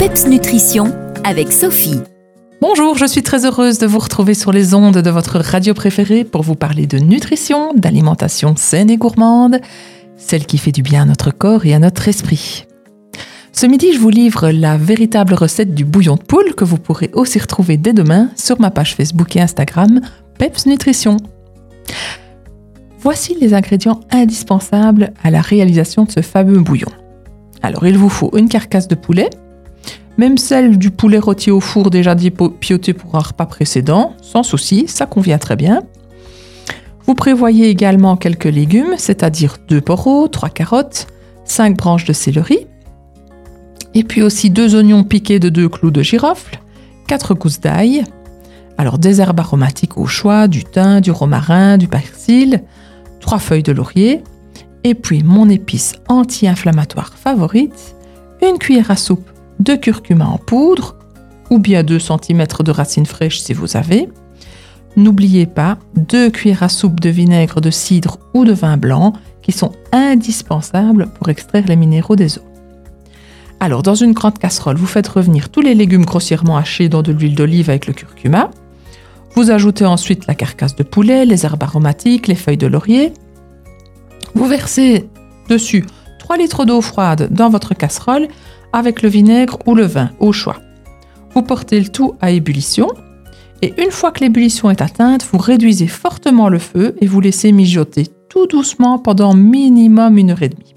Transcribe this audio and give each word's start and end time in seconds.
PEPS 0.00 0.28
Nutrition 0.28 0.94
avec 1.24 1.52
Sophie. 1.52 2.00
Bonjour, 2.62 2.96
je 2.96 3.04
suis 3.04 3.22
très 3.22 3.44
heureuse 3.44 3.78
de 3.78 3.86
vous 3.86 3.98
retrouver 3.98 4.32
sur 4.32 4.50
les 4.50 4.72
ondes 4.72 4.96
de 4.96 5.10
votre 5.10 5.38
radio 5.40 5.74
préférée 5.74 6.24
pour 6.24 6.42
vous 6.42 6.54
parler 6.54 6.86
de 6.86 6.96
nutrition, 6.96 7.74
d'alimentation 7.74 8.54
saine 8.56 8.88
et 8.88 8.96
gourmande, 8.96 9.60
celle 10.16 10.46
qui 10.46 10.56
fait 10.56 10.72
du 10.72 10.80
bien 10.80 11.02
à 11.02 11.04
notre 11.04 11.32
corps 11.32 11.66
et 11.66 11.74
à 11.74 11.78
notre 11.78 12.08
esprit. 12.08 12.64
Ce 13.52 13.66
midi, 13.66 13.92
je 13.92 13.98
vous 13.98 14.08
livre 14.08 14.48
la 14.48 14.78
véritable 14.78 15.34
recette 15.34 15.74
du 15.74 15.84
bouillon 15.84 16.14
de 16.14 16.22
poule 16.22 16.54
que 16.54 16.64
vous 16.64 16.78
pourrez 16.78 17.10
aussi 17.12 17.38
retrouver 17.38 17.76
dès 17.76 17.92
demain 17.92 18.30
sur 18.36 18.58
ma 18.58 18.70
page 18.70 18.94
Facebook 18.94 19.36
et 19.36 19.42
Instagram 19.42 20.00
PEPS 20.38 20.64
Nutrition. 20.64 21.18
Voici 23.00 23.36
les 23.38 23.52
ingrédients 23.52 24.00
indispensables 24.10 25.12
à 25.22 25.30
la 25.30 25.42
réalisation 25.42 26.04
de 26.04 26.10
ce 26.10 26.22
fameux 26.22 26.60
bouillon. 26.60 26.88
Alors, 27.60 27.86
il 27.86 27.98
vous 27.98 28.08
faut 28.08 28.34
une 28.38 28.48
carcasse 28.48 28.88
de 28.88 28.94
poulet, 28.94 29.28
même 30.20 30.36
celle 30.36 30.76
du 30.76 30.90
poulet 30.90 31.18
rôti 31.18 31.50
au 31.50 31.60
four 31.60 31.88
déjà 31.88 32.14
dépioté 32.14 32.92
pour 32.92 33.14
un 33.14 33.20
repas 33.20 33.46
précédent, 33.46 34.12
sans 34.20 34.42
souci, 34.42 34.84
ça 34.86 35.06
convient 35.06 35.38
très 35.38 35.56
bien. 35.56 35.82
Vous 37.06 37.14
prévoyez 37.14 37.70
également 37.70 38.18
quelques 38.18 38.44
légumes, 38.44 38.96
c'est-à-dire 38.98 39.56
deux 39.66 39.80
poros, 39.80 40.28
trois 40.28 40.50
carottes, 40.50 41.06
cinq 41.46 41.74
branches 41.74 42.04
de 42.04 42.12
céleri, 42.12 42.66
et 43.94 44.04
puis 44.04 44.20
aussi 44.22 44.50
deux 44.50 44.76
oignons 44.76 45.04
piqués 45.04 45.38
de 45.38 45.48
deux 45.48 45.70
clous 45.70 45.90
de 45.90 46.02
girofle, 46.02 46.60
quatre 47.08 47.32
gousses 47.32 47.60
d'ail, 47.60 48.04
alors 48.76 48.98
des 48.98 49.22
herbes 49.22 49.40
aromatiques 49.40 49.96
au 49.96 50.04
choix, 50.04 50.48
du 50.48 50.64
thym, 50.64 51.00
du 51.00 51.12
romarin, 51.12 51.78
du 51.78 51.88
persil, 51.88 52.62
trois 53.20 53.38
feuilles 53.38 53.62
de 53.62 53.72
laurier, 53.72 54.22
et 54.84 54.94
puis 54.94 55.22
mon 55.22 55.48
épice 55.48 55.94
anti-inflammatoire 56.08 57.14
favorite, 57.14 57.96
une 58.42 58.58
cuillère 58.58 58.90
à 58.90 58.96
soupe 58.96 59.30
de 59.60 59.76
curcuma 59.76 60.26
en 60.26 60.38
poudre, 60.38 60.96
ou 61.50 61.58
bien 61.58 61.82
2 61.82 61.98
cm 61.98 62.46
de 62.60 62.70
racines 62.70 63.06
fraîches 63.06 63.40
si 63.40 63.52
vous 63.52 63.76
avez. 63.76 64.08
N'oubliez 64.96 65.46
pas 65.46 65.78
2 65.96 66.30
cuillères 66.30 66.64
à 66.64 66.68
soupe 66.68 67.00
de 67.00 67.10
vinaigre 67.10 67.60
de 67.60 67.70
cidre 67.70 68.18
ou 68.34 68.44
de 68.44 68.52
vin 68.52 68.76
blanc 68.76 69.12
qui 69.42 69.52
sont 69.52 69.72
indispensables 69.92 71.08
pour 71.14 71.28
extraire 71.28 71.64
les 71.66 71.76
minéraux 71.76 72.16
des 72.16 72.38
eaux. 72.38 72.44
Alors, 73.60 73.82
dans 73.82 73.94
une 73.94 74.12
grande 74.12 74.38
casserole, 74.38 74.76
vous 74.76 74.86
faites 74.86 75.06
revenir 75.06 75.50
tous 75.50 75.60
les 75.60 75.74
légumes 75.74 76.06
grossièrement 76.06 76.56
hachés 76.56 76.88
dans 76.88 77.02
de 77.02 77.12
l'huile 77.12 77.34
d'olive 77.34 77.68
avec 77.68 77.86
le 77.86 77.92
curcuma. 77.92 78.50
Vous 79.34 79.50
ajoutez 79.50 79.84
ensuite 79.84 80.26
la 80.26 80.34
carcasse 80.34 80.74
de 80.76 80.82
poulet, 80.82 81.26
les 81.26 81.44
herbes 81.44 81.62
aromatiques, 81.62 82.26
les 82.26 82.34
feuilles 82.34 82.56
de 82.56 82.66
laurier. 82.66 83.12
Vous 84.34 84.46
versez 84.46 85.08
dessus 85.48 85.84
3 86.20 86.38
litres 86.38 86.64
d'eau 86.64 86.80
froide 86.80 87.28
dans 87.30 87.50
votre 87.50 87.74
casserole 87.74 88.28
avec 88.72 89.02
le 89.02 89.08
vinaigre 89.08 89.58
ou 89.66 89.74
le 89.74 89.84
vin, 89.84 90.10
au 90.18 90.32
choix. 90.32 90.60
Vous 91.34 91.42
portez 91.42 91.80
le 91.80 91.88
tout 91.88 92.14
à 92.20 92.30
ébullition 92.30 92.88
et 93.62 93.74
une 93.82 93.90
fois 93.90 94.10
que 94.10 94.20
l'ébullition 94.20 94.70
est 94.70 94.80
atteinte, 94.80 95.26
vous 95.30 95.38
réduisez 95.38 95.86
fortement 95.86 96.48
le 96.48 96.58
feu 96.58 96.96
et 97.00 97.06
vous 97.06 97.20
laissez 97.20 97.52
mijoter 97.52 98.06
tout 98.28 98.46
doucement 98.46 98.98
pendant 98.98 99.34
minimum 99.34 100.16
une 100.16 100.30
heure 100.30 100.42
et 100.42 100.48
demie. 100.48 100.74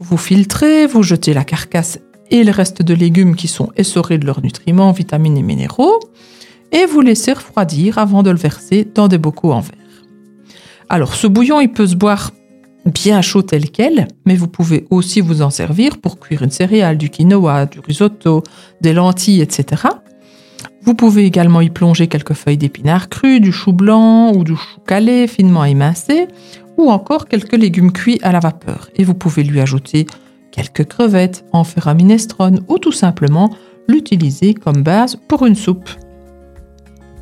Vous 0.00 0.16
filtrez, 0.16 0.86
vous 0.86 1.02
jetez 1.02 1.34
la 1.34 1.44
carcasse 1.44 1.98
et 2.30 2.44
le 2.44 2.52
reste 2.52 2.82
de 2.82 2.94
légumes 2.94 3.36
qui 3.36 3.48
sont 3.48 3.70
essorés 3.76 4.18
de 4.18 4.26
leurs 4.26 4.42
nutriments, 4.42 4.92
vitamines 4.92 5.36
et 5.36 5.42
minéraux, 5.42 5.98
et 6.72 6.86
vous 6.86 7.00
laissez 7.00 7.32
refroidir 7.32 7.98
avant 7.98 8.22
de 8.22 8.30
le 8.30 8.36
verser 8.36 8.86
dans 8.94 9.08
des 9.08 9.18
bocaux 9.18 9.52
en 9.52 9.60
verre. 9.60 9.74
Alors 10.88 11.14
ce 11.14 11.26
bouillon, 11.26 11.60
il 11.60 11.72
peut 11.72 11.86
se 11.86 11.96
boire 11.96 12.32
bien 12.88 13.22
chaud 13.22 13.42
tel 13.42 13.70
quel, 13.70 14.08
mais 14.26 14.36
vous 14.36 14.48
pouvez 14.48 14.86
aussi 14.90 15.20
vous 15.20 15.42
en 15.42 15.50
servir 15.50 15.98
pour 15.98 16.18
cuire 16.18 16.42
une 16.42 16.50
céréale, 16.50 16.98
du 16.98 17.10
quinoa, 17.10 17.66
du 17.66 17.80
risotto, 17.80 18.42
des 18.80 18.92
lentilles, 18.92 19.42
etc. 19.42 19.82
Vous 20.82 20.94
pouvez 20.94 21.24
également 21.24 21.60
y 21.60 21.70
plonger 21.70 22.06
quelques 22.06 22.34
feuilles 22.34 22.56
d'épinards 22.56 23.08
crus, 23.08 23.40
du 23.40 23.52
chou 23.52 23.72
blanc 23.72 24.32
ou 24.32 24.44
du 24.44 24.56
chou 24.56 24.80
calé 24.86 25.26
finement 25.26 25.64
émincé, 25.64 26.28
ou 26.76 26.90
encore 26.90 27.26
quelques 27.26 27.56
légumes 27.56 27.92
cuits 27.92 28.20
à 28.22 28.32
la 28.32 28.40
vapeur. 28.40 28.88
Et 28.96 29.04
vous 29.04 29.14
pouvez 29.14 29.42
lui 29.42 29.60
ajouter 29.60 30.06
quelques 30.50 30.84
crevettes, 30.86 31.44
en 31.52 31.64
faire 31.64 31.88
un 31.88 31.94
minestrone 31.94 32.60
ou 32.68 32.78
tout 32.78 32.92
simplement 32.92 33.50
l'utiliser 33.88 34.54
comme 34.54 34.82
base 34.82 35.16
pour 35.28 35.46
une 35.46 35.54
soupe. 35.54 35.90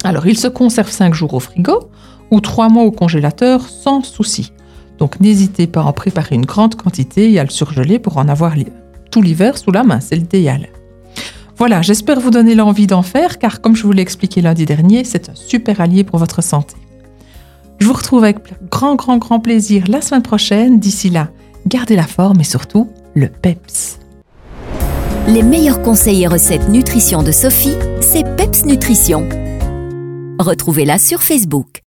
Alors 0.05 0.27
il 0.27 0.39
se 0.39 0.49
conserve 0.49 0.91
5 0.91 1.15
jours 1.15 1.35
au 1.35 1.41
frigo 1.41 1.91
ou 2.31 2.41
3 2.41 2.69
mois 2.69 2.85
au 2.85 2.93
congélateur 2.93 3.63
sans 3.69 4.03
souci. 4.03 4.53
Donc 4.99 5.21
n'hésitez 5.21 5.67
pas 5.67 5.83
à 5.83 5.85
en 5.85 5.93
préparer 5.93 6.35
une 6.35 6.47
grande 6.47 6.75
quantité 6.75 7.33
et 7.33 7.39
à 7.39 7.45
le 7.45 7.51
surgeler 7.51 7.99
pour 7.99 8.17
en 8.17 8.29
avoir 8.29 8.55
tout 9.11 9.23
l'hiver 9.23 9.59
sous 9.59 9.71
la 9.71 9.83
main, 9.83 10.01
c'est 10.01 10.17
l'idéal. 10.17 10.69
Voilà, 11.59 11.81
j'espère 11.81 12.21
vous 12.21 12.31
donner 12.31 12.55
l'envie 12.55 12.87
d'en 12.87 13.03
faire 13.03 13.39
car 13.39 13.61
comme 13.61 13.77
je 13.77 13.83
vous 13.85 13.93
l'ai 13.93 14.03
expliqué 14.03 14.43
lundi 14.43 14.67
dernier, 14.67 15.05
c'est 15.05 15.29
un 15.29 15.35
super 15.35 15.81
allié 15.81 16.05
pour 16.05 16.19
votre 16.19 16.43
santé. 16.43 16.77
Je 17.79 17.87
vous 17.87 17.93
retrouve 17.93 18.25
avec 18.25 18.39
grand 18.71 18.95
grand 18.95 19.19
grand 19.19 19.41
plaisir 19.41 19.85
la 19.89 20.01
semaine 20.01 20.23
prochaine. 20.23 20.81
D'ici 20.81 21.11
là, 21.11 21.29
gardez 21.67 21.97
la 21.97 22.07
forme 22.07 22.41
et 22.41 22.45
surtout 22.45 22.89
le 23.15 23.29
PEPS. 23.29 23.99
Les 25.29 25.43
meilleurs 25.43 25.83
conseils 25.83 26.23
et 26.23 26.27
recettes 26.27 26.69
nutrition 26.69 27.23
de 27.23 27.33
Sophie, 27.33 27.75
c'est 28.01 28.25
PEPS 28.37 28.65
Nutrition. 28.65 29.29
Retrouvez-la 30.39 30.99
sur 30.99 31.23
Facebook. 31.23 31.83